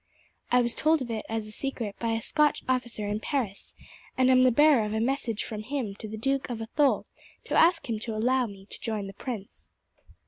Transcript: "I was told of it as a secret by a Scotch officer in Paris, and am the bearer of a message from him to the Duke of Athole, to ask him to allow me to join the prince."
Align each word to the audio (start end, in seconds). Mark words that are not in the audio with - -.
"I 0.51 0.61
was 0.63 0.73
told 0.73 1.03
of 1.03 1.11
it 1.11 1.27
as 1.29 1.45
a 1.45 1.51
secret 1.51 1.95
by 1.99 2.13
a 2.13 2.21
Scotch 2.21 2.63
officer 2.67 3.07
in 3.07 3.19
Paris, 3.19 3.75
and 4.17 4.31
am 4.31 4.41
the 4.41 4.49
bearer 4.51 4.83
of 4.83 4.95
a 4.95 4.99
message 4.99 5.43
from 5.43 5.61
him 5.61 5.93
to 5.99 6.07
the 6.07 6.17
Duke 6.17 6.49
of 6.49 6.59
Athole, 6.59 7.05
to 7.45 7.53
ask 7.53 7.87
him 7.87 7.99
to 7.99 8.15
allow 8.15 8.47
me 8.47 8.65
to 8.71 8.81
join 8.81 9.05
the 9.05 9.13
prince." 9.13 9.67